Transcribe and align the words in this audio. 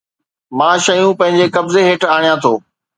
مان 0.57 0.77
شيون 0.85 1.13
پنهنجي 1.19 1.47
قبضي 1.55 1.81
هيٺ 1.87 2.01
آڻيان 2.15 2.37
ٿو 2.43 2.53